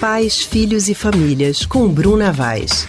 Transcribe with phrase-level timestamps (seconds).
[0.00, 2.86] Pais, Filhos e Famílias, com Bruna Vaz.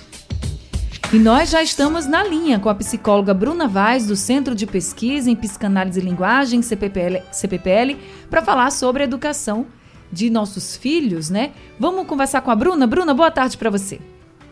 [1.13, 5.31] E nós já estamos na linha com a psicóloga Bruna Vaz, do Centro de Pesquisa
[5.31, 7.95] em Psicanálise e Linguagem, CPPL, CPPL
[8.29, 9.67] para falar sobre a educação
[10.11, 11.53] de nossos filhos, né?
[11.79, 12.85] Vamos conversar com a Bruna?
[12.85, 14.01] Bruna, boa tarde para você.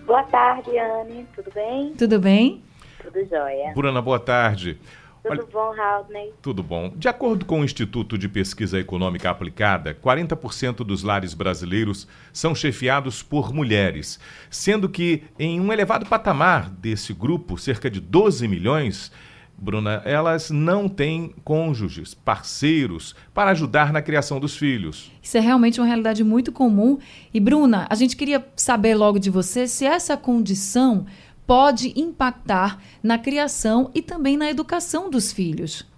[0.06, 1.28] Boa tarde, Anne.
[1.36, 1.94] Tudo bem?
[1.98, 2.64] Tudo bem?
[3.04, 3.74] Tudo jóia.
[3.76, 4.80] Bruna, boa tarde.
[5.26, 6.34] Tudo Olha, bom, Haldney?
[6.39, 6.94] Tudo bom.
[6.96, 13.23] De acordo com o Instituto de Pesquisa Econômica Aplicada, 40% dos lares brasileiros são chefiados
[13.23, 14.20] por mulheres,
[14.52, 19.12] sendo que em um elevado patamar desse grupo, cerca de 12 milhões,
[19.58, 25.12] Bruna, elas não têm cônjuges, parceiros para ajudar na criação dos filhos.
[25.23, 26.99] Isso é realmente uma realidade muito comum.
[27.34, 31.05] E, Bruna, a gente queria saber logo de você se essa condição
[31.48, 35.90] pode impactar na criação e também na educação dos filhos?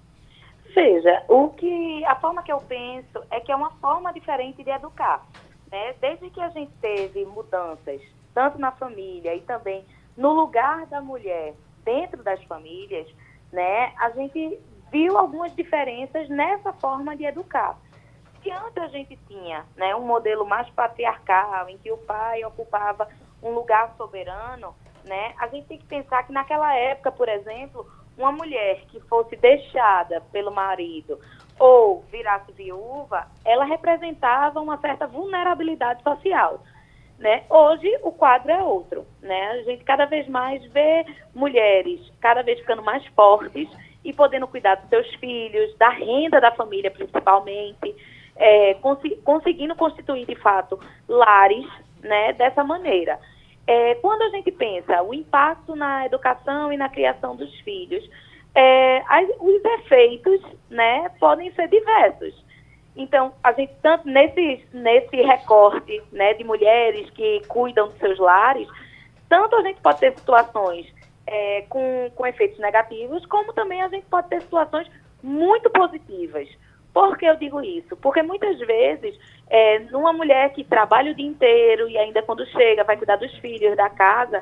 [0.73, 4.69] Veja, o que a forma que eu penso é que é uma forma diferente de
[4.69, 5.25] educar.
[5.71, 5.93] Né?
[5.99, 8.01] Desde que a gente teve mudanças,
[8.33, 9.83] tanto na família e também
[10.15, 11.53] no lugar da mulher
[11.83, 13.07] dentro das famílias,
[13.51, 14.59] né, a gente
[14.91, 17.77] viu algumas diferenças nessa forma de educar.
[18.41, 23.07] Que antes a gente tinha né, um modelo mais patriarcal, em que o pai ocupava
[23.41, 24.75] um lugar soberano,
[25.07, 25.33] né?
[25.39, 27.85] A gente tem que pensar que naquela época, por exemplo,
[28.17, 31.19] uma mulher que fosse deixada pelo marido
[31.59, 36.61] ou virasse viúva, ela representava uma certa vulnerabilidade social.
[37.17, 37.43] Né?
[37.49, 39.05] Hoje o quadro é outro.
[39.21, 39.51] Né?
[39.51, 43.67] A gente cada vez mais vê mulheres cada vez ficando mais fortes
[44.03, 47.95] e podendo cuidar dos seus filhos, da renda da família principalmente,
[48.35, 51.65] é, cons conseguindo constituir de fato lares
[52.01, 53.19] né, dessa maneira.
[53.67, 58.09] É, quando a gente pensa o impacto na educação e na criação dos filhos,
[58.55, 62.33] é, as, os efeitos né, podem ser diversos.
[62.95, 68.67] Então, a gente, tanto nesse, nesse recorte né, de mulheres que cuidam dos seus lares,
[69.29, 70.91] tanto a gente pode ter situações
[71.27, 74.89] é, com, com efeitos negativos, como também a gente pode ter situações
[75.21, 76.49] muito positivas.
[76.97, 77.95] Por que eu digo isso?
[77.97, 79.15] Porque muitas vezes,
[79.51, 83.31] é, numa mulher que trabalha o dia inteiro e ainda quando chega vai cuidar dos
[83.37, 84.41] filhos, da casa,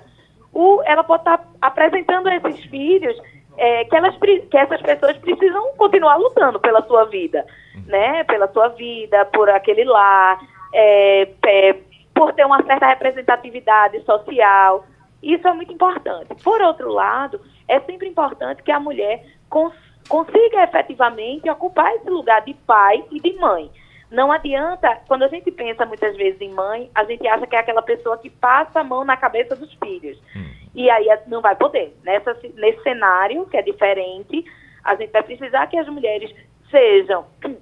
[0.53, 3.13] o, ela pode estar tá apresentando esses filhos
[3.57, 7.45] é, que, elas, que essas pessoas precisam continuar lutando pela sua vida,
[7.88, 8.23] né?
[8.23, 10.39] Pela sua vida, por aquele lar,
[10.73, 11.75] é, é,
[12.13, 14.85] por ter uma certa representatividade social.
[15.22, 16.33] Isso é muito importante.
[16.41, 17.37] Por outro lado,
[17.67, 23.19] é sempre importante que a mulher consiga consiga efetivamente ocupar esse lugar de pai e
[23.19, 23.71] de mãe.
[24.11, 27.59] Não adianta, quando a gente pensa muitas vezes em mãe, a gente acha que é
[27.59, 30.17] aquela pessoa que passa a mão na cabeça dos filhos.
[30.35, 30.45] Hum.
[30.75, 31.97] E aí não vai poder.
[32.03, 34.45] Nessa, nesse cenário, que é diferente,
[34.83, 36.33] a gente vai precisar que as mulheres
[36.69, 37.25] sejam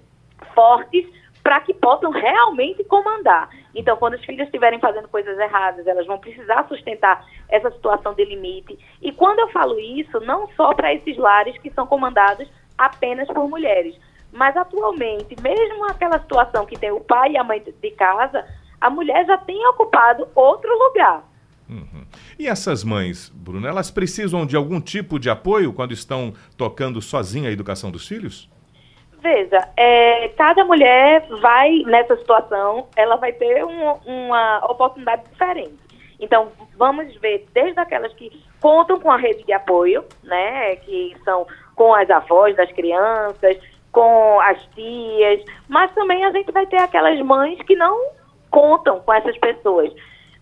[0.54, 1.06] fortes
[1.44, 3.50] para que possam realmente comandar.
[3.76, 8.24] Então, quando os filhos estiverem fazendo coisas erradas, elas vão precisar sustentar essa situação de
[8.24, 8.80] limite.
[9.02, 13.50] E quando eu falo isso, não só para esses lares que são comandados apenas por
[13.50, 13.96] mulheres,
[14.32, 18.46] mas atualmente, mesmo aquela situação que tem o pai e a mãe de casa,
[18.80, 21.24] a mulher já tem ocupado outro lugar.
[21.70, 22.06] Uhum.
[22.38, 27.50] E essas mães, Bruna, elas precisam de algum tipo de apoio quando estão tocando sozinha
[27.50, 28.50] a educação dos filhos?
[29.24, 35.78] Veja, é, cada mulher vai nessa situação, ela vai ter um, uma oportunidade diferente.
[36.20, 41.48] Então, vamos ver desde aquelas que contam com a rede de apoio, né, que são
[41.74, 43.58] com as avós das crianças,
[43.94, 47.98] com as tias, mas também a gente vai ter aquelas mães que não
[48.52, 49.90] contam com essas pessoas.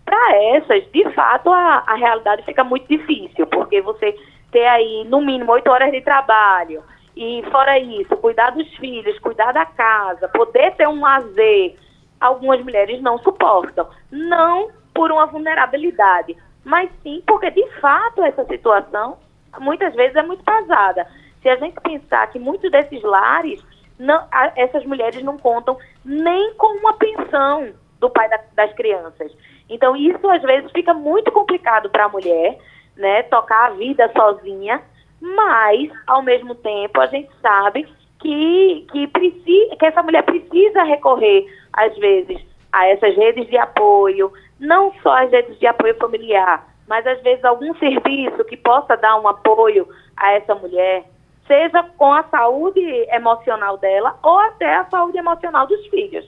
[0.03, 4.15] Para essas, de fato, a, a realidade fica muito difícil, porque você
[4.51, 6.81] ter aí no mínimo oito horas de trabalho,
[7.15, 11.75] e fora isso, cuidar dos filhos, cuidar da casa, poder ter um lazer,
[12.19, 13.87] algumas mulheres não suportam.
[14.09, 19.17] Não por uma vulnerabilidade, mas sim porque de fato essa situação
[19.59, 21.07] muitas vezes é muito pesada.
[21.41, 23.63] Se a gente pensar que muitos desses lares,
[23.97, 29.31] não, essas mulheres não contam nem com uma pensão do pai da, das crianças.
[29.69, 32.57] Então isso às vezes fica muito complicado para a mulher,
[32.95, 34.81] né, tocar a vida sozinha
[35.21, 37.87] mas, ao mesmo tempo, a gente sabe
[38.19, 42.41] que, que, precisa, que essa mulher precisa recorrer, às vezes,
[42.71, 47.43] a essas redes de apoio, não só as redes de apoio familiar, mas às vezes
[47.45, 49.87] algum serviço que possa dar um apoio
[50.17, 51.05] a essa mulher,
[51.47, 56.25] seja com a saúde emocional dela ou até a saúde emocional dos filhos.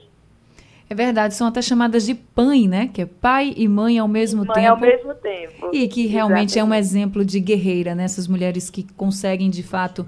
[0.94, 2.88] É verdade, são até chamadas de PAN, né?
[2.92, 4.68] Que é pai e mãe ao mesmo mãe tempo.
[4.68, 5.70] ao mesmo tempo.
[5.72, 6.58] E que realmente Exatamente.
[6.60, 8.04] é um exemplo de guerreira, né?
[8.04, 10.06] Essas mulheres que conseguem, de fato,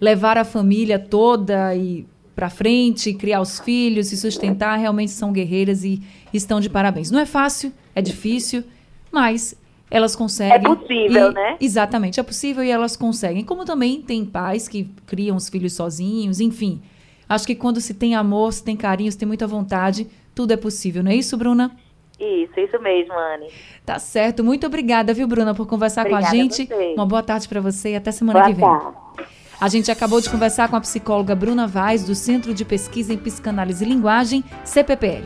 [0.00, 2.06] levar a família toda e
[2.36, 6.00] para frente, criar os filhos, se sustentar, realmente são guerreiras e
[6.32, 7.10] estão de parabéns.
[7.10, 8.62] Não é fácil, é difícil,
[9.10, 9.56] mas
[9.90, 10.54] elas conseguem.
[10.54, 11.56] É possível, e, né?
[11.60, 13.42] Exatamente, é possível e elas conseguem.
[13.42, 16.80] Como também tem pais que criam os filhos sozinhos, enfim.
[17.28, 20.06] Acho que quando se tem amor, se tem carinho, se tem muita vontade,
[20.38, 21.72] tudo é possível, não é isso, Bruna?
[22.16, 23.48] Isso, isso mesmo, Anne.
[23.84, 24.44] Tá certo.
[24.44, 26.72] Muito obrigada, viu, Bruna, por conversar obrigada com a gente.
[26.72, 28.64] A Uma boa tarde para você e até semana boa que vem.
[28.64, 29.28] Tarde.
[29.60, 33.16] A gente acabou de conversar com a psicóloga Bruna Vaz, do Centro de Pesquisa em
[33.16, 35.24] Psicanálise e Linguagem, CPPL.